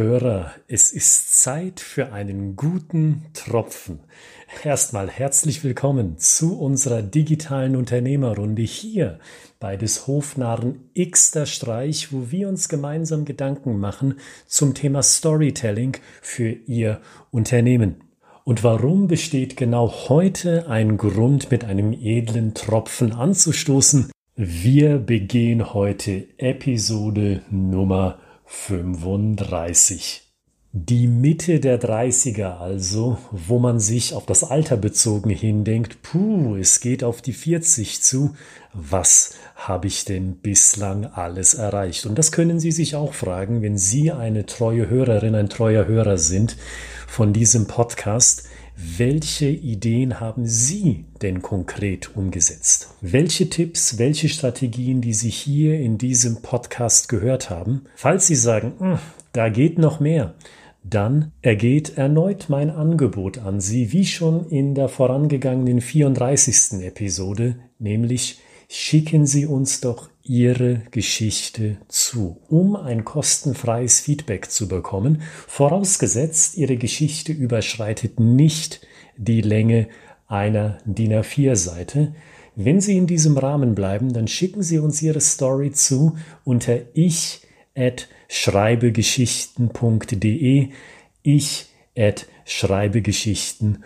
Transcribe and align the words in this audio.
Hörer, 0.00 0.52
es 0.66 0.92
ist 0.92 1.42
Zeit 1.42 1.78
für 1.78 2.10
einen 2.10 2.56
guten 2.56 3.26
Tropfen. 3.34 4.00
Erstmal 4.64 5.10
herzlich 5.10 5.62
willkommen 5.62 6.16
zu 6.16 6.58
unserer 6.58 7.02
digitalen 7.02 7.76
Unternehmerrunde 7.76 8.62
hier 8.62 9.18
bei 9.58 9.76
des 9.76 10.06
Hofnarren 10.06 10.88
Xter 10.98 11.44
Streich, 11.44 12.14
wo 12.14 12.30
wir 12.30 12.48
uns 12.48 12.70
gemeinsam 12.70 13.26
Gedanken 13.26 13.78
machen 13.78 14.14
zum 14.46 14.72
Thema 14.72 15.02
Storytelling 15.02 15.98
für 16.22 16.48
Ihr 16.48 17.02
Unternehmen. 17.30 17.96
Und 18.44 18.64
warum 18.64 19.06
besteht 19.06 19.58
genau 19.58 19.92
heute 20.08 20.66
ein 20.70 20.96
Grund, 20.96 21.50
mit 21.50 21.66
einem 21.66 21.92
edlen 21.92 22.54
Tropfen 22.54 23.12
anzustoßen? 23.12 24.10
Wir 24.34 24.96
begehen 24.96 25.74
heute 25.74 26.26
Episode 26.38 27.42
Nummer 27.50 28.18
35. 28.52 30.22
Die 30.72 31.06
Mitte 31.06 31.60
der 31.60 31.80
30er 31.80 32.58
also, 32.58 33.16
wo 33.30 33.60
man 33.60 33.78
sich 33.78 34.12
auf 34.12 34.26
das 34.26 34.42
Alter 34.42 34.76
bezogen 34.76 35.30
hindenkt, 35.30 36.02
puh, 36.02 36.56
es 36.56 36.80
geht 36.80 37.04
auf 37.04 37.22
die 37.22 37.32
40 37.32 38.02
zu, 38.02 38.34
was 38.72 39.34
habe 39.54 39.86
ich 39.86 40.04
denn 40.04 40.36
bislang 40.36 41.06
alles 41.06 41.54
erreicht? 41.54 42.06
Und 42.06 42.18
das 42.18 42.32
können 42.32 42.58
Sie 42.58 42.72
sich 42.72 42.96
auch 42.96 43.14
fragen, 43.14 43.62
wenn 43.62 43.78
Sie 43.78 44.10
eine 44.10 44.46
treue 44.46 44.90
Hörerin, 44.90 45.36
ein 45.36 45.48
treuer 45.48 45.86
Hörer 45.86 46.18
sind 46.18 46.56
von 47.06 47.32
diesem 47.32 47.68
Podcast. 47.68 48.48
Welche 48.82 49.48
Ideen 49.48 50.20
haben 50.20 50.46
Sie 50.46 51.04
denn 51.20 51.42
konkret 51.42 52.16
umgesetzt? 52.16 52.94
Welche 53.02 53.50
Tipps, 53.50 53.98
welche 53.98 54.30
Strategien, 54.30 55.02
die 55.02 55.12
Sie 55.12 55.28
hier 55.28 55.78
in 55.78 55.98
diesem 55.98 56.40
Podcast 56.40 57.10
gehört 57.10 57.50
haben? 57.50 57.82
Falls 57.94 58.26
Sie 58.26 58.34
sagen, 58.34 58.72
hm, 58.78 58.98
da 59.34 59.50
geht 59.50 59.78
noch 59.78 60.00
mehr, 60.00 60.34
dann 60.82 61.32
ergeht 61.42 61.98
erneut 61.98 62.46
mein 62.48 62.70
Angebot 62.70 63.36
an 63.36 63.60
Sie, 63.60 63.92
wie 63.92 64.06
schon 64.06 64.48
in 64.48 64.74
der 64.74 64.88
vorangegangenen 64.88 65.82
34. 65.82 66.82
Episode, 66.82 67.56
nämlich 67.78 68.38
schicken 68.72 69.26
Sie 69.26 69.46
uns 69.46 69.80
doch 69.80 70.10
Ihre 70.22 70.82
Geschichte 70.92 71.78
zu, 71.88 72.40
um 72.48 72.76
ein 72.76 73.04
kostenfreies 73.04 73.98
Feedback 73.98 74.48
zu 74.48 74.68
bekommen, 74.68 75.22
vorausgesetzt 75.48 76.56
Ihre 76.56 76.76
Geschichte 76.76 77.32
überschreitet 77.32 78.20
nicht 78.20 78.86
die 79.16 79.40
Länge 79.40 79.88
einer 80.28 80.78
DIN 80.84 81.14
A4-Seite. 81.14 82.14
Wenn 82.54 82.80
Sie 82.80 82.96
in 82.96 83.08
diesem 83.08 83.36
Rahmen 83.36 83.74
bleiben, 83.74 84.12
dann 84.12 84.28
schicken 84.28 84.62
Sie 84.62 84.78
uns 84.78 85.02
Ihre 85.02 85.20
Story 85.20 85.72
zu 85.72 86.16
unter 86.44 86.78
ich 86.94 87.40
at 87.74 88.06
schreibegeschichten.de 88.28 90.68
ich 91.22 91.66
at 91.96 92.28
schreibegeschichten.de 92.44 93.80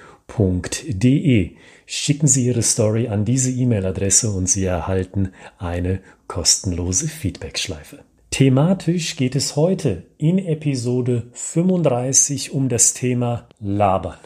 Schicken 1.86 2.26
Sie 2.26 2.46
Ihre 2.46 2.62
Story 2.62 3.08
an 3.08 3.24
diese 3.24 3.50
E-Mail-Adresse 3.50 4.30
und 4.30 4.48
Sie 4.48 4.64
erhalten 4.64 5.30
eine 5.58 6.00
kostenlose 6.28 7.08
Feedbackschleife. 7.08 8.00
Thematisch 8.30 9.16
geht 9.16 9.36
es 9.36 9.54
heute 9.54 10.04
in 10.18 10.38
Episode 10.38 11.28
35 11.32 12.52
um 12.52 12.68
das 12.68 12.94
Thema 12.94 13.48
Labern. 13.60 14.18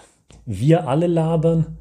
Wir 0.47 0.89
alle 0.89 1.07
labern 1.07 1.78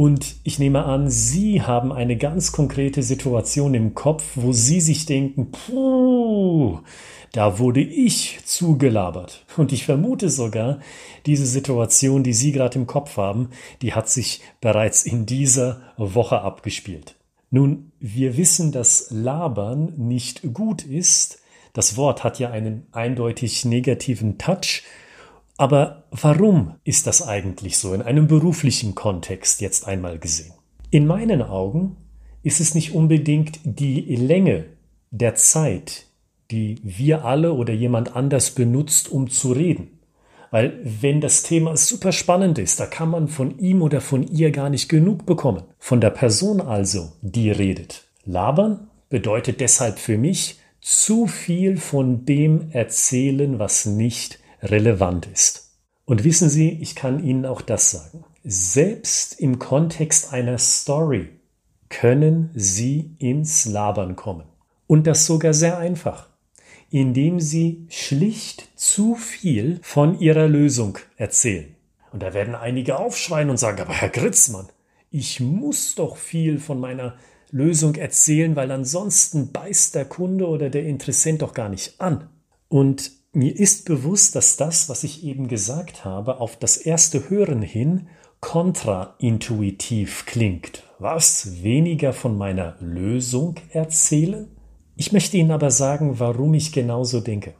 und 0.00 0.36
ich 0.44 0.58
nehme 0.58 0.86
an, 0.86 1.10
Sie 1.10 1.60
haben 1.60 1.92
eine 1.92 2.16
ganz 2.16 2.52
konkrete 2.52 3.02
Situation 3.02 3.74
im 3.74 3.94
Kopf, 3.94 4.24
wo 4.34 4.50
Sie 4.50 4.80
sich 4.80 5.04
denken, 5.04 5.50
puh, 5.50 6.78
da 7.32 7.58
wurde 7.58 7.82
ich 7.82 8.38
zugelabert. 8.46 9.44
Und 9.58 9.72
ich 9.72 9.84
vermute 9.84 10.30
sogar, 10.30 10.80
diese 11.26 11.44
Situation, 11.44 12.22
die 12.22 12.32
Sie 12.32 12.50
gerade 12.50 12.78
im 12.78 12.86
Kopf 12.86 13.18
haben, 13.18 13.50
die 13.82 13.92
hat 13.92 14.08
sich 14.08 14.40
bereits 14.62 15.02
in 15.02 15.26
dieser 15.26 15.82
Woche 15.98 16.40
abgespielt. 16.40 17.16
Nun, 17.50 17.92
wir 18.00 18.38
wissen, 18.38 18.72
dass 18.72 19.10
Labern 19.10 19.92
nicht 19.98 20.54
gut 20.54 20.82
ist. 20.82 21.40
Das 21.74 21.98
Wort 21.98 22.24
hat 22.24 22.38
ja 22.38 22.50
einen 22.50 22.86
eindeutig 22.92 23.66
negativen 23.66 24.38
Touch. 24.38 24.82
Aber 25.60 26.04
warum 26.10 26.76
ist 26.84 27.06
das 27.06 27.20
eigentlich 27.20 27.76
so 27.76 27.92
in 27.92 28.00
einem 28.00 28.28
beruflichen 28.28 28.94
Kontext 28.94 29.60
jetzt 29.60 29.86
einmal 29.86 30.18
gesehen? 30.18 30.54
In 30.90 31.06
meinen 31.06 31.42
Augen 31.42 31.98
ist 32.42 32.60
es 32.60 32.74
nicht 32.74 32.94
unbedingt 32.94 33.60
die 33.64 34.00
Länge 34.16 34.64
der 35.10 35.34
Zeit, 35.34 36.06
die 36.50 36.80
wir 36.82 37.26
alle 37.26 37.52
oder 37.52 37.74
jemand 37.74 38.16
anders 38.16 38.52
benutzt, 38.52 39.10
um 39.10 39.28
zu 39.28 39.52
reden. 39.52 39.98
Weil 40.50 40.80
wenn 40.82 41.20
das 41.20 41.42
Thema 41.42 41.76
super 41.76 42.12
spannend 42.12 42.58
ist, 42.58 42.80
da 42.80 42.86
kann 42.86 43.10
man 43.10 43.28
von 43.28 43.58
ihm 43.58 43.82
oder 43.82 44.00
von 44.00 44.26
ihr 44.26 44.52
gar 44.52 44.70
nicht 44.70 44.88
genug 44.88 45.26
bekommen. 45.26 45.64
Von 45.78 46.00
der 46.00 46.08
Person 46.08 46.62
also, 46.62 47.12
die 47.20 47.50
redet. 47.50 48.08
Labern 48.24 48.88
bedeutet 49.10 49.60
deshalb 49.60 49.98
für 49.98 50.16
mich 50.16 50.58
zu 50.80 51.26
viel 51.26 51.76
von 51.76 52.24
dem 52.24 52.70
erzählen, 52.70 53.58
was 53.58 53.84
nicht 53.84 54.39
relevant 54.62 55.26
ist. 55.26 55.76
Und 56.04 56.24
wissen 56.24 56.48
Sie, 56.48 56.70
ich 56.70 56.94
kann 56.94 57.22
Ihnen 57.22 57.46
auch 57.46 57.60
das 57.60 57.90
sagen. 57.90 58.24
Selbst 58.42 59.38
im 59.38 59.58
Kontext 59.58 60.32
einer 60.32 60.58
Story 60.58 61.28
können 61.88 62.50
Sie 62.54 63.14
ins 63.18 63.66
Labern 63.66 64.16
kommen. 64.16 64.46
Und 64.86 65.06
das 65.06 65.26
sogar 65.26 65.54
sehr 65.54 65.78
einfach 65.78 66.30
indem 66.90 67.38
sie 67.40 67.86
schlicht 67.88 68.68
zu 68.74 69.14
viel 69.14 69.78
von 69.82 70.18
ihrer 70.18 70.48
Lösung 70.48 70.98
erzählen. 71.16 71.74
Und 72.12 72.22
da 72.22 72.34
werden 72.34 72.56
einige 72.56 72.98
aufschreien 72.98 73.50
und 73.50 73.56
sagen, 73.56 73.80
aber 73.80 73.92
Herr 73.92 74.08
Gritzmann, 74.08 74.68
ich 75.12 75.38
muss 75.40 75.94
doch 75.94 76.16
viel 76.16 76.58
von 76.58 76.80
meiner 76.80 77.14
Lösung 77.52 77.94
erzählen, 77.94 78.56
weil 78.56 78.70
ansonsten 78.72 79.52
beißt 79.52 79.94
der 79.94 80.04
Kunde 80.04 80.48
oder 80.48 80.70
der 80.70 80.84
Interessent 80.84 81.42
doch 81.42 81.54
gar 81.54 81.68
nicht 81.68 82.00
an. 82.00 82.28
Und 82.68 83.12
mir 83.32 83.58
ist 83.58 83.84
bewusst, 83.84 84.34
dass 84.34 84.56
das, 84.56 84.88
was 84.88 85.04
ich 85.04 85.24
eben 85.24 85.48
gesagt 85.48 86.04
habe, 86.04 86.40
auf 86.40 86.56
das 86.56 86.76
erste 86.76 87.30
Hören 87.30 87.62
hin 87.62 88.08
kontraintuitiv 88.40 90.26
klingt. 90.26 90.82
Was? 90.98 91.62
Weniger 91.62 92.12
von 92.12 92.36
meiner 92.36 92.76
Lösung 92.80 93.56
erzählen? 93.70 94.48
Ich 94.96 95.12
möchte 95.12 95.36
Ihnen 95.36 95.50
aber 95.50 95.70
sagen, 95.70 96.18
warum 96.18 96.54
ich 96.54 96.72
genauso 96.72 97.20
denke. 97.20 97.54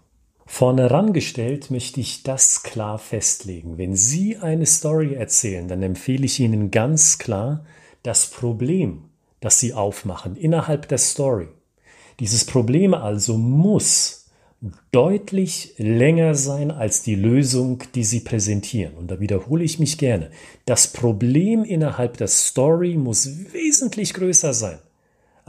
Vorne 0.46 0.82
herangestellt 0.82 1.70
möchte 1.70 2.00
ich 2.00 2.24
das 2.24 2.64
klar 2.64 2.98
festlegen. 2.98 3.78
Wenn 3.78 3.94
Sie 3.94 4.36
eine 4.36 4.66
Story 4.66 5.14
erzählen, 5.14 5.68
dann 5.68 5.82
empfehle 5.82 6.24
ich 6.24 6.40
Ihnen 6.40 6.70
ganz 6.70 7.18
klar 7.18 7.64
das 8.02 8.26
Problem, 8.26 9.04
das 9.38 9.60
Sie 9.60 9.74
aufmachen 9.74 10.36
innerhalb 10.36 10.88
der 10.88 10.98
Story. 10.98 11.48
Dieses 12.18 12.44
Problem 12.44 12.94
also 12.94 13.38
muss 13.38 14.19
deutlich 14.92 15.74
länger 15.78 16.34
sein 16.34 16.70
als 16.70 17.02
die 17.02 17.14
Lösung, 17.14 17.82
die 17.94 18.04
Sie 18.04 18.20
präsentieren. 18.20 18.94
Und 18.94 19.10
da 19.10 19.20
wiederhole 19.20 19.64
ich 19.64 19.78
mich 19.78 19.96
gerne. 19.96 20.30
Das 20.66 20.88
Problem 20.88 21.64
innerhalb 21.64 22.18
der 22.18 22.28
Story 22.28 22.96
muss 22.96 23.52
wesentlich 23.52 24.12
größer 24.14 24.52
sein 24.52 24.78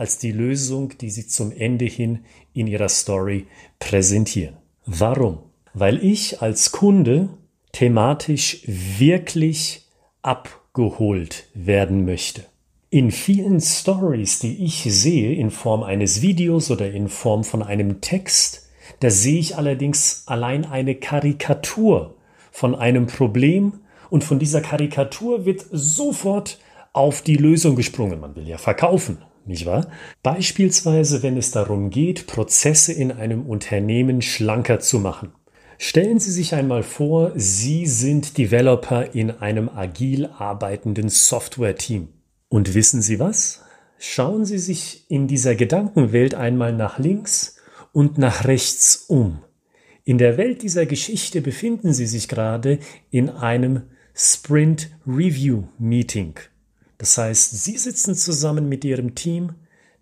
als 0.02 0.18
die 0.18 0.32
Lösung, 0.32 0.98
die 1.00 1.12
sie 1.12 1.28
zum 1.28 1.52
Ende 1.52 1.86
hin 1.86 2.26
in 2.56 2.66
ihrer 2.66 2.90
Story 2.90 3.46
präsentieren. 3.78 4.56
Warum? 4.88 5.38
Weil 5.76 6.04
ich 6.04 6.42
als 6.42 6.72
Kunde 6.72 7.30
thematisch 7.72 8.64
wirklich 8.66 9.86
abgeholt 10.24 11.46
werden 11.54 12.04
möchte. 12.04 12.46
In 12.90 13.12
vielen 13.12 13.62
Stories, 13.62 14.40
die 14.40 14.66
ich 14.66 14.84
sehe, 14.84 15.36
in 15.36 15.52
Form 15.52 15.84
eines 15.84 16.24
Videos 16.24 16.72
oder 16.72 16.92
in 16.92 17.08
Form 17.08 17.44
von 17.44 17.62
einem 17.62 18.02
Text, 18.02 18.61
da 19.02 19.10
sehe 19.10 19.40
ich 19.40 19.58
allerdings 19.58 20.24
allein 20.26 20.66
eine 20.66 20.96
Karikatur 20.96 22.16
von 22.52 22.74
einem 22.74 23.08
Problem 23.08 23.82
und 24.10 24.24
von 24.24 24.40
dieser 24.40 24.62
Karikatur 24.62 25.46
wird 25.46 25.66
sofort 25.72 26.58
auf 26.94 27.22
die 27.22 27.38
Lösung 27.38 27.76
gesprungen. 27.76 28.20
Man 28.20 28.36
will 28.36 28.48
ja 28.48 28.58
verkaufen 28.58 29.20
nicht 29.46 29.66
wahr? 29.66 29.88
Beispielsweise, 30.24 31.24
wenn 31.24 31.38
es 31.38 31.52
darum 31.52 31.90
geht, 31.90 32.28
Prozesse 32.28 32.94
in 32.94 33.12
einem 33.12 33.46
Unternehmen 33.46 34.22
schlanker 34.22 34.80
zu 34.80 35.00
machen. 35.00 35.32
Stellen 35.78 36.20
Sie 36.20 36.32
sich 36.32 36.54
einmal 36.54 36.84
vor, 36.84 37.32
Sie 37.36 37.88
sind 37.88 38.38
Developer 38.38 39.16
in 39.16 39.32
einem 39.32 39.68
agil 39.68 40.28
arbeitenden 40.28 41.10
Software-Team. 41.10 42.10
Und 42.50 42.76
wissen 42.76 43.02
Sie 43.02 43.20
was? 43.20 43.64
Schauen 43.98 44.46
Sie 44.46 44.60
sich 44.60 45.10
in 45.10 45.28
dieser 45.28 45.56
Gedankenwelt 45.56 46.36
einmal 46.36 46.74
nach 46.74 47.00
links 47.00 47.58
und 47.92 48.18
nach 48.18 48.46
rechts 48.46 49.06
um. 49.08 49.40
In 50.04 50.18
der 50.18 50.38
Welt 50.38 50.62
dieser 50.64 50.86
Geschichte 50.86 51.42
befinden 51.42 51.94
Sie 51.94 52.08
sich 52.08 52.28
gerade 52.28 52.80
in 53.12 53.30
einem 53.30 53.84
Sprint 54.14 54.90
Review 55.06 55.64
Meeting. 55.78 56.40
Das 56.98 57.18
heißt, 57.18 57.64
Sie 57.64 57.78
sitzen 57.78 58.16
zusammen 58.16 58.68
mit 58.68 58.84
Ihrem 58.84 59.16
Team, 59.16 59.54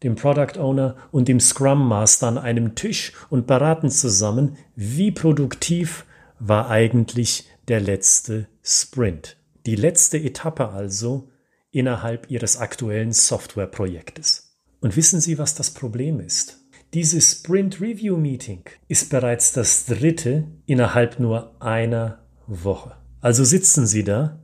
dem 0.03 0.15
Product 0.15 0.57
Owner 0.57 0.95
und 1.11 1.27
dem 1.27 1.39
Scrum 1.39 1.87
Master 1.87 2.27
an 2.27 2.37
einem 2.37 2.75
Tisch 2.75 3.13
und 3.29 3.47
beraten 3.47 3.89
zusammen, 3.89 4.57
wie 4.75 5.11
produktiv 5.11 6.05
war 6.39 6.69
eigentlich 6.69 7.49
der 7.67 7.81
letzte 7.81 8.47
Sprint. 8.63 9.37
Die 9.65 9.75
letzte 9.75 10.17
Etappe 10.17 10.69
also 10.69 11.29
innerhalb 11.71 12.31
Ihres 12.31 12.57
aktuellen 12.57 13.11
Softwareprojektes. 13.11 14.55
Und 14.79 14.95
wissen 14.95 15.19
Sie, 15.19 15.37
was 15.37 15.55
das 15.55 15.71
Problem 15.71 16.19
ist? 16.19 16.58
Dieses 16.95 17.31
Sprint 17.31 17.81
Review 17.81 18.17
Meeting 18.17 18.63
ist 18.87 19.11
bereits 19.11 19.53
das 19.53 19.85
dritte 19.85 20.45
innerhalb 20.65 21.19
nur 21.19 21.61
einer 21.61 22.17
Woche. 22.47 22.95
Also 23.21 23.43
sitzen 23.43 23.85
Sie 23.85 24.03
da, 24.03 24.39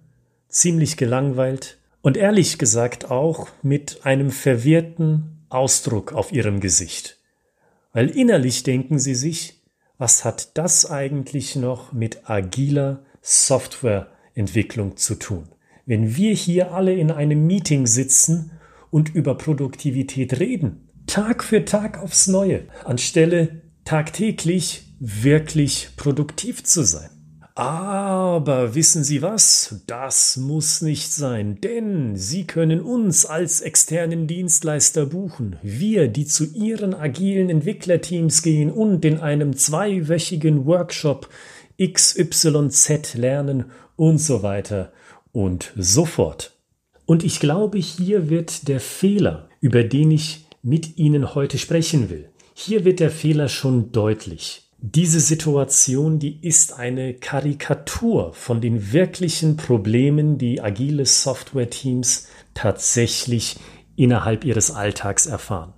ziemlich 0.47 0.95
gelangweilt 0.95 1.79
und 2.03 2.17
ehrlich 2.17 2.59
gesagt 2.59 3.09
auch 3.09 3.47
mit 3.63 4.05
einem 4.05 4.29
verwirrten 4.29 5.43
Ausdruck 5.49 6.13
auf 6.13 6.31
Ihrem 6.31 6.59
Gesicht. 6.59 7.17
Weil 7.93 8.11
innerlich 8.11 8.61
denken 8.61 8.99
Sie 8.99 9.15
sich, 9.15 9.63
was 9.97 10.23
hat 10.23 10.55
das 10.55 10.85
eigentlich 10.87 11.55
noch 11.55 11.93
mit 11.93 12.29
agiler 12.29 13.05
Softwareentwicklung 13.21 14.97
zu 14.97 15.15
tun? 15.15 15.49
Wenn 15.87 16.15
wir 16.15 16.35
hier 16.35 16.73
alle 16.73 16.93
in 16.93 17.09
einem 17.09 17.47
Meeting 17.47 17.87
sitzen 17.87 18.51
und 18.91 19.15
über 19.15 19.35
Produktivität 19.35 20.39
reden, 20.39 20.85
Tag 21.15 21.45
für 21.45 21.63
Tag 21.63 22.03
aufs 22.03 22.27
Neue, 22.27 22.63
anstelle 22.83 23.61
tagtäglich 23.85 24.83
wirklich 24.99 25.91
produktiv 25.95 26.65
zu 26.65 26.83
sein. 26.83 27.09
Aber 27.55 28.75
wissen 28.75 29.05
Sie 29.05 29.21
was? 29.21 29.81
Das 29.87 30.35
muss 30.35 30.81
nicht 30.81 31.13
sein, 31.13 31.61
denn 31.61 32.17
Sie 32.17 32.45
können 32.45 32.81
uns 32.81 33.25
als 33.25 33.61
externen 33.61 34.27
Dienstleister 34.27 35.05
buchen. 35.05 35.55
Wir, 35.63 36.09
die 36.09 36.25
zu 36.25 36.43
Ihren 36.53 36.93
agilen 36.93 37.49
Entwicklerteams 37.49 38.41
gehen 38.41 38.69
und 38.69 39.05
in 39.05 39.21
einem 39.21 39.55
zweiwöchigen 39.55 40.65
Workshop 40.65 41.29
XYZ 41.81 43.13
lernen 43.13 43.71
und 43.95 44.17
so 44.17 44.43
weiter 44.43 44.91
und 45.31 45.71
so 45.77 46.03
fort. 46.03 46.57
Und 47.05 47.23
ich 47.23 47.39
glaube, 47.39 47.77
hier 47.77 48.29
wird 48.29 48.67
der 48.67 48.81
Fehler, 48.81 49.47
über 49.61 49.85
den 49.85 50.11
ich 50.11 50.44
mit 50.65 50.97
Ihnen 50.97 51.35
heute 51.35 51.59
sprechen 51.59 52.09
will, 52.09 52.29
hier 52.55 52.85
wird 52.85 52.99
der 52.99 53.11
Fehler 53.11 53.49
schon 53.49 53.91
deutlich. 53.91 54.63
Diese 54.79 55.19
Situation, 55.19 56.17
die 56.17 56.39
ist 56.41 56.73
eine 56.73 57.13
Karikatur 57.13 58.33
von 58.33 58.61
den 58.61 58.91
wirklichen 58.91 59.57
Problemen, 59.57 60.39
die 60.39 60.61
agile 60.61 61.05
Software-Teams 61.05 62.27
tatsächlich 62.55 63.57
innerhalb 63.95 64.43
ihres 64.43 64.71
Alltags 64.71 65.27
erfahren. 65.27 65.73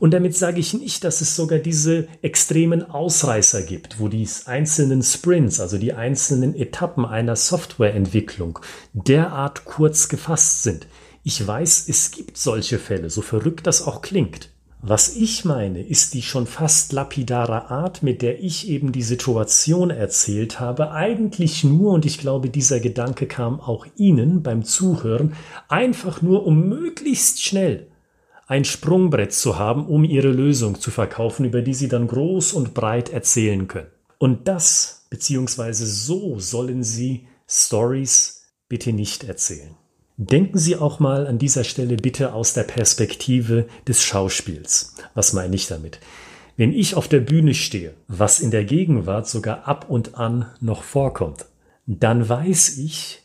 Und 0.00 0.10
damit 0.12 0.36
sage 0.36 0.58
ich 0.58 0.74
nicht, 0.74 1.04
dass 1.04 1.20
es 1.20 1.36
sogar 1.36 1.60
diese 1.60 2.08
extremen 2.20 2.90
Ausreißer 2.90 3.62
gibt, 3.62 4.00
wo 4.00 4.08
die 4.08 4.28
einzelnen 4.46 5.04
Sprints, 5.04 5.60
also 5.60 5.78
die 5.78 5.92
einzelnen 5.92 6.56
Etappen 6.56 7.06
einer 7.06 7.36
Softwareentwicklung 7.36 8.58
derart 8.92 9.64
kurz 9.64 10.08
gefasst 10.08 10.64
sind. 10.64 10.88
Ich 11.26 11.44
weiß, 11.44 11.88
es 11.88 12.10
gibt 12.10 12.36
solche 12.36 12.78
Fälle, 12.78 13.08
so 13.08 13.22
verrückt 13.22 13.66
das 13.66 13.86
auch 13.86 14.02
klingt. 14.02 14.50
Was 14.82 15.16
ich 15.16 15.46
meine, 15.46 15.82
ist 15.82 16.12
die 16.12 16.20
schon 16.20 16.46
fast 16.46 16.92
lapidare 16.92 17.70
Art, 17.70 18.02
mit 18.02 18.20
der 18.20 18.44
ich 18.44 18.68
eben 18.68 18.92
die 18.92 19.02
Situation 19.02 19.88
erzählt 19.88 20.60
habe, 20.60 20.90
eigentlich 20.90 21.64
nur, 21.64 21.92
und 21.94 22.04
ich 22.04 22.18
glaube, 22.18 22.50
dieser 22.50 22.78
Gedanke 22.78 23.26
kam 23.26 23.58
auch 23.58 23.86
Ihnen 23.96 24.42
beim 24.42 24.64
Zuhören, 24.64 25.34
einfach 25.68 26.20
nur, 26.20 26.46
um 26.46 26.68
möglichst 26.68 27.42
schnell 27.42 27.86
ein 28.46 28.66
Sprungbrett 28.66 29.32
zu 29.32 29.58
haben, 29.58 29.86
um 29.86 30.04
Ihre 30.04 30.28
Lösung 30.28 30.78
zu 30.78 30.90
verkaufen, 30.90 31.46
über 31.46 31.62
die 31.62 31.72
Sie 31.72 31.88
dann 31.88 32.06
groß 32.06 32.52
und 32.52 32.74
breit 32.74 33.08
erzählen 33.08 33.66
können. 33.66 33.90
Und 34.18 34.46
das, 34.46 35.06
beziehungsweise 35.08 35.86
so 35.86 36.38
sollen 36.38 36.82
Sie 36.82 37.26
Stories 37.48 38.42
bitte 38.68 38.92
nicht 38.92 39.24
erzählen. 39.24 39.74
Denken 40.16 40.58
Sie 40.58 40.76
auch 40.76 41.00
mal 41.00 41.26
an 41.26 41.38
dieser 41.38 41.64
Stelle 41.64 41.96
bitte 41.96 42.34
aus 42.34 42.54
der 42.54 42.62
Perspektive 42.62 43.66
des 43.88 44.04
Schauspiels. 44.04 44.94
Was 45.14 45.32
meine 45.32 45.56
ich 45.56 45.66
damit? 45.66 45.98
Wenn 46.56 46.72
ich 46.72 46.94
auf 46.94 47.08
der 47.08 47.18
Bühne 47.18 47.52
stehe, 47.52 47.94
was 48.06 48.38
in 48.38 48.52
der 48.52 48.64
Gegenwart 48.64 49.26
sogar 49.26 49.66
ab 49.66 49.90
und 49.90 50.14
an 50.14 50.46
noch 50.60 50.84
vorkommt, 50.84 51.46
dann 51.86 52.28
weiß 52.28 52.78
ich, 52.78 53.22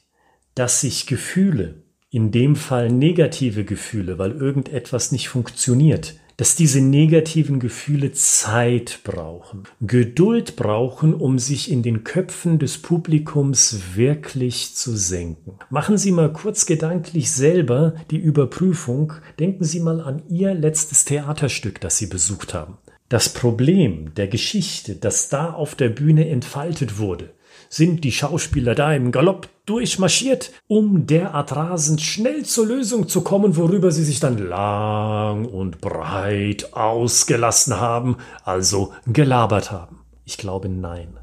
dass 0.56 0.82
sich 0.82 1.06
Gefühle, 1.06 1.84
in 2.10 2.32
dem 2.32 2.56
Fall 2.56 2.90
negative 2.90 3.66
Gefühle, 3.66 4.18
weil 4.18 4.32
irgendetwas 4.32 5.12
nicht 5.12 5.30
funktioniert, 5.30 6.16
dass 6.40 6.56
diese 6.56 6.80
negativen 6.80 7.60
Gefühle 7.60 8.14
Zeit 8.14 9.02
brauchen, 9.04 9.64
Geduld 9.82 10.56
brauchen, 10.56 11.14
um 11.14 11.38
sich 11.38 11.70
in 11.70 11.84
den 11.84 12.06
Köpfen 12.06 12.60
des 12.60 12.78
Publikums 12.78 13.96
wirklich 13.96 14.74
zu 14.74 14.96
senken. 14.96 15.60
Machen 15.70 15.98
Sie 15.98 16.14
mal 16.14 16.32
kurz 16.32 16.66
gedanklich 16.66 17.30
selber 17.30 17.94
die 18.10 18.20
Überprüfung, 18.20 19.12
denken 19.38 19.66
Sie 19.66 19.82
mal 19.82 20.00
an 20.00 20.22
Ihr 20.30 20.54
letztes 20.54 21.04
Theaterstück, 21.04 21.82
das 21.82 21.98
Sie 21.98 22.08
besucht 22.08 22.54
haben. 22.54 22.78
Das 23.10 23.28
Problem 23.34 24.14
der 24.16 24.30
Geschichte, 24.30 24.96
das 24.96 25.28
da 25.28 25.52
auf 25.52 25.76
der 25.76 25.90
Bühne 25.90 26.30
entfaltet 26.30 27.00
wurde, 27.00 27.32
sind 27.70 28.04
die 28.04 28.12
Schauspieler 28.12 28.76
da 28.76 28.94
im 28.94 29.12
Galopp 29.12 29.48
durchmarschiert, 29.66 30.52
um 30.68 31.06
derart 31.06 31.56
rasend 31.56 32.02
schnell 32.02 32.44
zur 32.44 32.68
Lösung 32.68 33.08
zu 33.08 33.22
kommen, 33.22 33.56
worüber 33.56 33.92
sie 33.92 34.04
sich 34.04 34.20
dann 34.20 34.38
lang 34.38 35.46
und 35.46 35.80
breit 35.82 36.74
ausgelassen 36.74 37.80
haben, 37.80 38.18
also 38.44 38.94
gelabert 39.06 39.72
haben. 39.72 40.00
Ich 40.26 40.38
glaube 40.38 40.70
nein. 40.70 41.20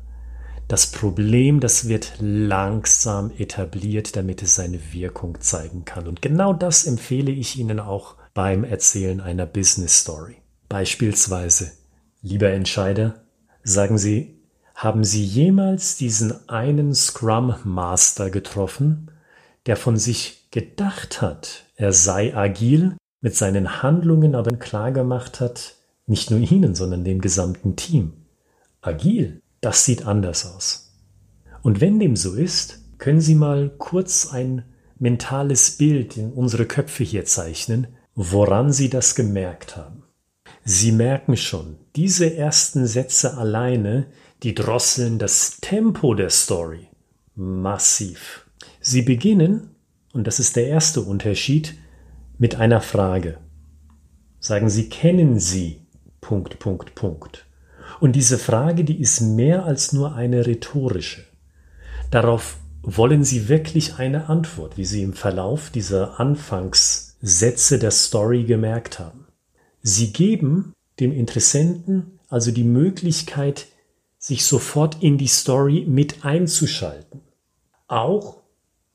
Das 0.68 0.88
Problem, 0.88 1.60
das 1.60 1.88
wird 1.88 2.14
langsam 2.18 3.30
etabliert, 3.38 4.16
damit 4.16 4.42
es 4.42 4.56
seine 4.56 4.80
Wirkung 4.92 5.40
zeigen 5.40 5.84
kann. 5.84 6.08
Und 6.08 6.22
genau 6.22 6.52
das 6.52 6.86
empfehle 6.86 7.30
ich 7.30 7.56
Ihnen 7.56 7.78
auch 7.78 8.16
beim 8.34 8.64
Erzählen 8.64 9.20
einer 9.20 9.46
Business 9.46 10.00
Story. 10.00 10.36
Beispielsweise, 10.68 11.70
lieber 12.20 12.50
Entscheider, 12.50 13.22
sagen 13.62 13.96
Sie, 13.96 14.35
haben 14.76 15.04
Sie 15.04 15.24
jemals 15.24 15.96
diesen 15.96 16.48
einen 16.50 16.94
Scrum 16.94 17.56
Master 17.64 18.30
getroffen, 18.30 19.10
der 19.64 19.76
von 19.76 19.96
sich 19.96 20.50
gedacht 20.50 21.22
hat, 21.22 21.64
er 21.76 21.92
sei 21.92 22.36
agil, 22.36 22.96
mit 23.22 23.34
seinen 23.34 23.82
Handlungen 23.82 24.34
aber 24.34 24.54
klargemacht 24.56 25.40
hat, 25.40 25.76
nicht 26.06 26.30
nur 26.30 26.38
Ihnen, 26.38 26.74
sondern 26.74 27.04
dem 27.04 27.22
gesamten 27.22 27.74
Team. 27.74 28.12
Agil, 28.82 29.40
das 29.62 29.86
sieht 29.86 30.06
anders 30.06 30.46
aus. 30.46 30.94
Und 31.62 31.80
wenn 31.80 31.98
dem 31.98 32.14
so 32.14 32.34
ist, 32.34 32.80
können 32.98 33.22
Sie 33.22 33.34
mal 33.34 33.70
kurz 33.78 34.32
ein 34.32 34.62
mentales 34.98 35.72
Bild 35.78 36.18
in 36.18 36.32
unsere 36.32 36.66
Köpfe 36.66 37.02
hier 37.02 37.24
zeichnen, 37.24 37.88
woran 38.14 38.72
Sie 38.72 38.90
das 38.90 39.14
gemerkt 39.14 39.76
haben. 39.76 40.04
Sie 40.64 40.92
merken 40.92 41.36
schon, 41.36 41.78
diese 41.96 42.34
ersten 42.36 42.86
Sätze 42.86 43.36
alleine, 43.36 44.06
die 44.42 44.54
drosseln 44.54 45.18
das 45.18 45.58
Tempo 45.60 46.14
der 46.14 46.30
Story 46.30 46.88
massiv. 47.34 48.46
Sie 48.80 49.02
beginnen, 49.02 49.74
und 50.12 50.26
das 50.26 50.40
ist 50.40 50.56
der 50.56 50.68
erste 50.68 51.00
Unterschied, 51.02 51.74
mit 52.38 52.56
einer 52.56 52.80
Frage. 52.80 53.38
Sagen 54.40 54.68
Sie, 54.68 54.88
kennen 54.88 55.38
Sie 55.38 55.80
Punkt, 56.20 56.58
Punkt, 56.58 56.94
Punkt. 56.94 57.46
Und 58.00 58.12
diese 58.12 58.38
Frage, 58.38 58.84
die 58.84 59.00
ist 59.00 59.20
mehr 59.20 59.64
als 59.64 59.92
nur 59.92 60.14
eine 60.14 60.46
rhetorische. 60.46 61.24
Darauf 62.10 62.56
wollen 62.82 63.24
Sie 63.24 63.48
wirklich 63.48 63.98
eine 63.98 64.28
Antwort, 64.28 64.76
wie 64.76 64.84
Sie 64.84 65.02
im 65.02 65.12
Verlauf 65.12 65.70
dieser 65.70 66.20
Anfangssätze 66.20 67.78
der 67.78 67.90
Story 67.90 68.44
gemerkt 68.44 68.98
haben. 68.98 69.26
Sie 69.82 70.12
geben 70.12 70.72
dem 71.00 71.12
Interessenten 71.12 72.16
also 72.28 72.50
die 72.50 72.64
Möglichkeit, 72.64 73.66
sich 74.26 74.44
sofort 74.44 75.04
in 75.04 75.18
die 75.18 75.28
Story 75.28 75.84
mit 75.86 76.24
einzuschalten. 76.24 77.20
Auch 77.86 78.38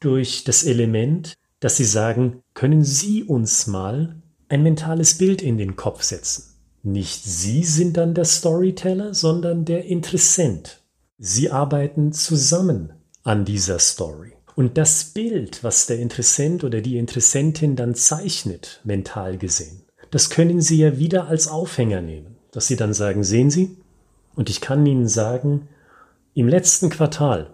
durch 0.01 0.43
das 0.43 0.65
Element, 0.65 1.35
dass 1.61 1.77
sie 1.77 1.85
sagen, 1.85 2.41
können 2.53 2.83
Sie 2.83 3.23
uns 3.23 3.65
mal 3.65 4.21
ein 4.49 4.61
mentales 4.61 5.17
Bild 5.17 5.41
in 5.41 5.57
den 5.57 5.77
Kopf 5.77 6.03
setzen. 6.03 6.55
Nicht 6.83 7.23
Sie 7.23 7.63
sind 7.63 7.95
dann 7.95 8.13
der 8.13 8.25
Storyteller, 8.25 9.13
sondern 9.13 9.63
der 9.63 9.85
Interessent. 9.85 10.81
Sie 11.17 11.49
arbeiten 11.49 12.11
zusammen 12.11 12.91
an 13.23 13.45
dieser 13.45 13.79
Story. 13.79 14.33
Und 14.57 14.77
das 14.77 15.05
Bild, 15.05 15.63
was 15.63 15.85
der 15.85 15.99
Interessent 15.99 16.65
oder 16.65 16.81
die 16.81 16.97
Interessentin 16.97 17.77
dann 17.77 17.95
zeichnet, 17.95 18.81
mental 18.83 19.37
gesehen, 19.37 19.83
das 20.09 20.29
können 20.29 20.59
Sie 20.59 20.79
ja 20.79 20.97
wieder 20.97 21.27
als 21.27 21.47
Aufhänger 21.47 22.01
nehmen, 22.01 22.35
dass 22.51 22.67
Sie 22.67 22.75
dann 22.75 22.93
sagen, 22.93 23.23
sehen 23.23 23.49
Sie, 23.49 23.77
und 24.35 24.49
ich 24.49 24.61
kann 24.61 24.85
Ihnen 24.85 25.07
sagen, 25.07 25.67
im 26.33 26.47
letzten 26.47 26.89
Quartal, 26.89 27.51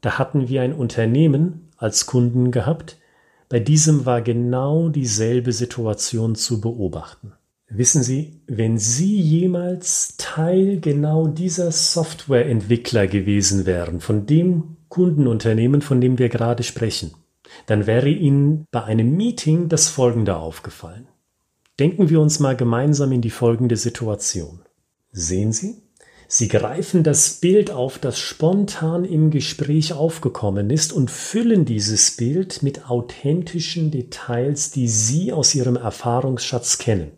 da 0.00 0.18
hatten 0.18 0.48
wir 0.48 0.62
ein 0.62 0.72
Unternehmen 0.72 1.68
als 1.76 2.06
Kunden 2.06 2.50
gehabt, 2.50 2.98
bei 3.48 3.60
diesem 3.60 4.04
war 4.04 4.20
genau 4.20 4.88
dieselbe 4.88 5.52
Situation 5.52 6.34
zu 6.34 6.60
beobachten. 6.60 7.32
Wissen 7.70 8.02
Sie, 8.02 8.40
wenn 8.46 8.78
Sie 8.78 9.20
jemals 9.20 10.16
Teil 10.16 10.80
genau 10.80 11.26
dieser 11.26 11.70
Softwareentwickler 11.70 13.06
gewesen 13.06 13.66
wären, 13.66 14.00
von 14.00 14.26
dem 14.26 14.76
Kundenunternehmen, 14.88 15.82
von 15.82 16.00
dem 16.00 16.18
wir 16.18 16.28
gerade 16.28 16.62
sprechen, 16.62 17.12
dann 17.66 17.86
wäre 17.86 18.08
Ihnen 18.08 18.64
bei 18.70 18.84
einem 18.84 19.16
Meeting 19.16 19.68
das 19.68 19.88
Folgende 19.88 20.36
aufgefallen. 20.36 21.08
Denken 21.78 22.10
wir 22.10 22.20
uns 22.20 22.40
mal 22.40 22.56
gemeinsam 22.56 23.12
in 23.12 23.20
die 23.20 23.30
folgende 23.30 23.76
Situation. 23.76 24.60
Sehen 25.12 25.52
Sie? 25.52 25.76
Sie 26.30 26.48
greifen 26.48 27.04
das 27.04 27.40
Bild 27.40 27.70
auf, 27.70 27.98
das 27.98 28.18
spontan 28.18 29.06
im 29.06 29.30
Gespräch 29.30 29.94
aufgekommen 29.94 30.68
ist 30.68 30.92
und 30.92 31.10
füllen 31.10 31.64
dieses 31.64 32.18
Bild 32.18 32.62
mit 32.62 32.90
authentischen 32.90 33.90
Details, 33.90 34.70
die 34.70 34.88
Sie 34.88 35.32
aus 35.32 35.54
Ihrem 35.54 35.76
Erfahrungsschatz 35.76 36.76
kennen. 36.76 37.12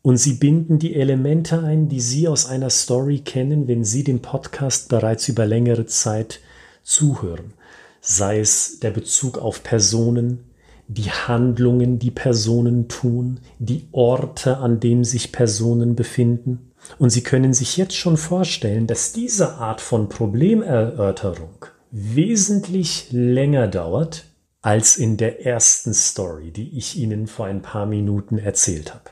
Und 0.00 0.16
Sie 0.16 0.34
binden 0.34 0.78
die 0.78 0.94
Elemente 0.94 1.62
ein, 1.62 1.90
die 1.90 2.00
Sie 2.00 2.26
aus 2.26 2.46
einer 2.46 2.70
Story 2.70 3.18
kennen, 3.18 3.68
wenn 3.68 3.84
Sie 3.84 4.02
den 4.02 4.22
Podcast 4.22 4.88
bereits 4.88 5.28
über 5.28 5.44
längere 5.44 5.84
Zeit 5.84 6.40
zuhören. 6.82 7.52
Sei 8.00 8.40
es 8.40 8.80
der 8.80 8.92
Bezug 8.92 9.36
auf 9.36 9.62
Personen, 9.62 10.53
die 10.88 11.10
Handlungen, 11.10 11.98
die 11.98 12.10
Personen 12.10 12.88
tun, 12.88 13.40
die 13.58 13.88
Orte, 13.92 14.58
an 14.58 14.80
denen 14.80 15.04
sich 15.04 15.32
Personen 15.32 15.96
befinden. 15.96 16.72
Und 16.98 17.10
Sie 17.10 17.22
können 17.22 17.54
sich 17.54 17.76
jetzt 17.76 17.96
schon 17.96 18.16
vorstellen, 18.16 18.86
dass 18.86 19.12
diese 19.12 19.54
Art 19.54 19.80
von 19.80 20.08
Problemerörterung 20.08 21.66
wesentlich 21.90 23.08
länger 23.10 23.68
dauert 23.68 24.24
als 24.60 24.96
in 24.96 25.16
der 25.16 25.44
ersten 25.44 25.94
Story, 25.94 26.50
die 26.50 26.76
ich 26.76 26.98
Ihnen 26.98 27.26
vor 27.26 27.46
ein 27.46 27.62
paar 27.62 27.86
Minuten 27.86 28.38
erzählt 28.38 28.94
habe. 28.94 29.10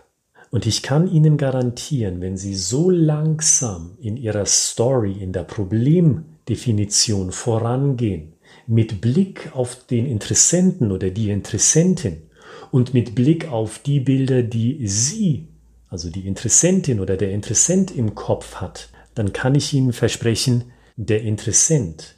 Und 0.50 0.66
ich 0.66 0.82
kann 0.82 1.10
Ihnen 1.10 1.38
garantieren, 1.38 2.20
wenn 2.20 2.36
Sie 2.36 2.54
so 2.54 2.90
langsam 2.90 3.96
in 4.00 4.18
Ihrer 4.18 4.44
Story, 4.44 5.12
in 5.12 5.32
der 5.32 5.44
Problemdefinition 5.44 7.32
vorangehen, 7.32 8.31
mit 8.66 9.00
Blick 9.00 9.50
auf 9.54 9.86
den 9.86 10.06
Interessenten 10.06 10.92
oder 10.92 11.10
die 11.10 11.30
Interessentin 11.30 12.22
und 12.70 12.94
mit 12.94 13.14
Blick 13.14 13.48
auf 13.48 13.78
die 13.78 14.00
Bilder, 14.00 14.42
die 14.42 14.86
Sie, 14.86 15.48
also 15.88 16.10
die 16.10 16.26
Interessentin 16.26 17.00
oder 17.00 17.16
der 17.16 17.32
Interessent 17.32 17.90
im 17.90 18.14
Kopf 18.14 18.56
hat, 18.56 18.88
dann 19.14 19.32
kann 19.32 19.54
ich 19.54 19.72
Ihnen 19.72 19.92
versprechen, 19.92 20.72
der 20.96 21.22
Interessent 21.22 22.16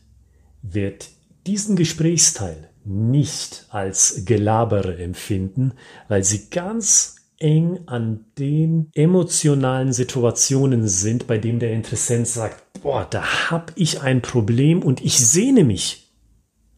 wird 0.63 1.09
diesen 1.47 1.77
Gesprächsteil 1.77 2.71
nicht 2.85 3.67
als 3.71 4.25
Gelabere 4.25 4.99
empfinden, 4.99 5.73
weil 6.09 6.25
Sie 6.25 6.51
ganz 6.51 7.17
eng 7.39 7.81
an 7.87 8.27
den 8.39 8.91
emotionalen 8.95 9.93
Situationen 9.93 10.87
sind, 10.87 11.27
bei 11.27 11.39
dem 11.39 11.59
der 11.59 11.73
Interessent 11.73 12.29
sagt, 12.29 12.63
boah, 12.83 13.07
da 13.09 13.51
habe 13.51 13.73
ich 13.77 14.01
ein 14.01 14.23
Problem 14.23 14.83
und 14.83 15.05
ich 15.05 15.19
sehne 15.19 15.65
mich 15.65 16.04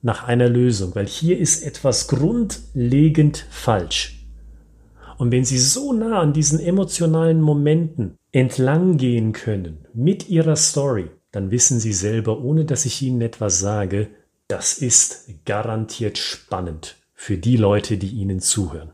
nach 0.02 0.24
einer 0.24 0.48
Lösung, 0.48 0.94
weil 0.94 1.06
hier 1.06 1.38
ist 1.38 1.62
etwas 1.62 2.08
grundlegend 2.08 3.46
falsch. 3.50 4.26
Und 5.18 5.32
wenn 5.32 5.44
Sie 5.44 5.58
so 5.58 5.92
nah 5.92 6.20
an 6.20 6.32
diesen 6.32 6.60
emotionalen 6.60 7.40
Momenten 7.40 8.16
entlang 8.32 8.98
gehen 8.98 9.32
können 9.32 9.86
mit 9.94 10.28
Ihrer 10.28 10.56
Story, 10.56 11.10
dann 11.32 11.50
wissen 11.50 11.80
Sie 11.80 11.92
selber, 11.92 12.40
ohne 12.40 12.64
dass 12.64 12.84
ich 12.84 13.00
Ihnen 13.02 13.20
etwas 13.22 13.58
sage, 13.58 14.08
das 14.48 14.78
ist 14.78 15.28
garantiert 15.44 16.18
spannend 16.18 16.96
für 17.14 17.38
die 17.38 17.56
Leute, 17.56 17.98
die 17.98 18.10
Ihnen 18.10 18.40
zuhören. 18.40 18.92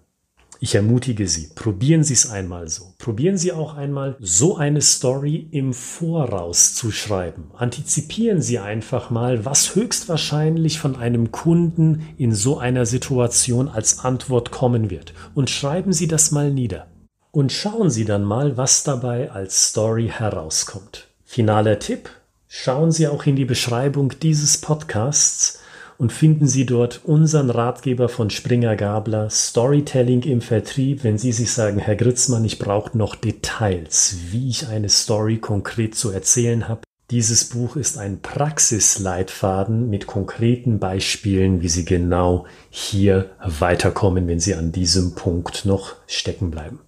Ich 0.65 0.77
ermutige 0.77 1.27
Sie, 1.27 1.49
probieren 1.57 2.05
Sie 2.05 2.15
es 2.15 2.31
einmal 2.31 2.69
so. 2.69 2.95
Probieren 2.99 3.37
Sie 3.37 3.51
auch 3.51 3.75
einmal 3.75 4.15
so 4.21 4.57
eine 4.57 4.81
Story 4.81 5.49
im 5.51 5.75
Voraus 5.75 6.77
zu 6.77 6.93
schreiben. 6.93 7.51
Antizipieren 7.57 8.41
Sie 8.41 8.61
einfach 8.61 9.11
mal, 9.11 9.45
was 9.45 9.75
höchstwahrscheinlich 9.75 10.79
von 10.79 10.95
einem 10.95 11.33
Kunden 11.33 12.07
in 12.17 12.33
so 12.33 12.59
einer 12.59 12.87
Situation 12.87 13.67
als 13.67 14.05
Antwort 14.05 14.53
kommen 14.53 14.89
wird. 14.89 15.15
Und 15.35 15.51
schreiben 15.51 15.93
Sie 15.93 16.07
das 16.07 16.31
mal 16.31 16.53
nieder. 16.53 16.87
Und 17.33 17.51
schauen 17.51 17.91
Sie 17.91 18.05
dann 18.05 18.23
mal, 18.23 18.57
was 18.57 18.85
dabei 18.85 19.33
als 19.33 19.71
Story 19.71 20.13
herauskommt. 20.17 21.09
Finaler 21.25 21.81
Tipp. 21.81 22.09
Schauen 22.47 22.93
Sie 22.93 23.09
auch 23.09 23.27
in 23.27 23.35
die 23.35 23.47
Beschreibung 23.47 24.13
dieses 24.23 24.59
Podcasts 24.59 25.59
und 26.03 26.13
finden 26.13 26.49
Sie 26.49 26.67
dort 26.67 27.03
unseren 27.05 27.49
Ratgeber 27.49 28.09
von 28.09 28.29
Springer 28.29 28.75
Gabler, 28.75 29.31
Storytelling 29.31 30.23
im 30.23 30.41
Vertrieb, 30.41 31.05
wenn 31.05 31.17
Sie 31.17 31.31
sich 31.31 31.53
sagen, 31.53 31.79
Herr 31.79 31.95
Gritzmann, 31.95 32.45
ich 32.45 32.59
brauche 32.59 32.99
noch 32.99 33.15
Details, 33.15 34.17
wie 34.33 34.49
ich 34.49 34.67
eine 34.67 34.89
Story 34.89 35.39
konkret 35.39 35.95
zu 35.95 36.11
erzählen 36.11 36.69
habe. 36.69 36.81
Dieses 37.13 37.51
Buch 37.51 37.77
ist 37.77 37.99
ein 37.99 38.21
Praxisleitfaden 38.21 39.89
mit 39.91 40.09
konkreten 40.09 40.81
Beispielen, 40.81 41.63
wie 41.63 41.69
Sie 41.69 41.85
genau 41.85 42.47
hier 42.69 43.31
weiterkommen, 43.41 44.27
wenn 44.27 44.41
Sie 44.41 44.57
an 44.57 44.73
diesem 44.73 45.15
Punkt 45.15 45.65
noch 45.67 45.95
stecken 46.09 46.51
bleiben. 46.51 46.81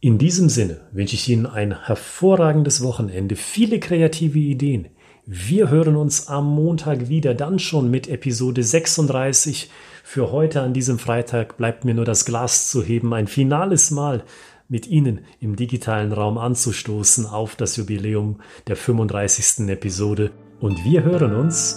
In 0.00 0.18
diesem 0.18 0.50
Sinne 0.50 0.82
wünsche 0.92 1.14
ich 1.14 1.26
Ihnen 1.30 1.46
ein 1.46 1.86
hervorragendes 1.86 2.82
Wochenende, 2.82 3.36
viele 3.36 3.80
kreative 3.80 4.38
Ideen, 4.38 4.88
wir 5.32 5.70
hören 5.70 5.94
uns 5.94 6.26
am 6.26 6.44
Montag 6.44 7.08
wieder, 7.08 7.34
dann 7.34 7.60
schon 7.60 7.88
mit 7.88 8.08
Episode 8.08 8.64
36. 8.64 9.70
Für 10.02 10.32
heute 10.32 10.60
an 10.60 10.72
diesem 10.72 10.98
Freitag 10.98 11.56
bleibt 11.56 11.84
mir 11.84 11.94
nur 11.94 12.04
das 12.04 12.24
Glas 12.24 12.68
zu 12.68 12.82
heben, 12.82 13.14
ein 13.14 13.28
finales 13.28 13.92
Mal 13.92 14.24
mit 14.68 14.88
Ihnen 14.88 15.20
im 15.38 15.54
digitalen 15.54 16.10
Raum 16.10 16.36
anzustoßen 16.36 17.26
auf 17.26 17.54
das 17.54 17.76
Jubiläum 17.76 18.40
der 18.66 18.74
35. 18.74 19.68
Episode. 19.68 20.32
Und 20.58 20.84
wir 20.84 21.04
hören 21.04 21.36
uns 21.36 21.76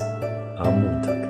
am 0.57 0.81
Montag. 0.81 1.22